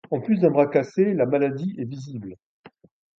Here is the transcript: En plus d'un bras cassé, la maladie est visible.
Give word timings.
En 0.09 0.19
plus 0.19 0.39
d'un 0.39 0.49
bras 0.49 0.65
cassé, 0.65 1.13
la 1.13 1.27
maladie 1.27 1.75
est 1.77 1.85
visible. 1.85 2.35